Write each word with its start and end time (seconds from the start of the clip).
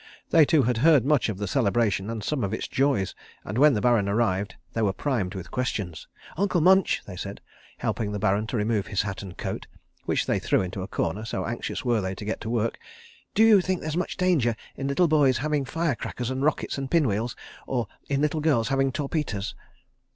They 0.31 0.45
too 0.45 0.63
had 0.63 0.77
heard 0.77 1.05
much 1.05 1.29
of 1.29 1.37
the 1.37 1.47
celebration 1.47 2.09
and 2.09 2.23
some 2.23 2.43
of 2.43 2.55
its 2.55 2.67
joys 2.67 3.13
and 3.45 3.59
when 3.59 3.75
the 3.75 3.81
Baron 3.81 4.09
arrived 4.09 4.55
they 4.73 4.81
were 4.81 4.93
primed 4.93 5.35
with 5.35 5.51
questions. 5.51 6.07
"Uncle 6.37 6.59
Munch," 6.59 7.03
they 7.05 7.15
said, 7.15 7.39
helping 7.77 8.11
the 8.11 8.17
Baron 8.17 8.47
to 8.47 8.57
remove 8.57 8.87
his 8.87 9.03
hat 9.03 9.21
and 9.21 9.37
coat, 9.37 9.67
which 10.05 10.25
they 10.25 10.39
threw 10.39 10.61
into 10.63 10.81
a 10.81 10.87
corner 10.87 11.23
so 11.23 11.45
anxious 11.45 11.85
were 11.85 12.01
they 12.01 12.15
to 12.15 12.25
get 12.25 12.41
to 12.41 12.49
work, 12.49 12.79
"do 13.35 13.43
you 13.43 13.61
think 13.61 13.81
there's 13.81 13.95
much 13.95 14.17
danger 14.17 14.55
in 14.75 14.87
little 14.87 15.07
boys 15.07 15.37
having 15.37 15.65
fire 15.65 15.93
crackers 15.93 16.31
and 16.31 16.41
rockets 16.41 16.79
and 16.79 16.89
pin 16.89 17.07
wheels, 17.07 17.35
or 17.67 17.87
in 18.09 18.21
little 18.21 18.41
girls 18.41 18.69
having 18.69 18.91
torpeters?" 18.91 19.53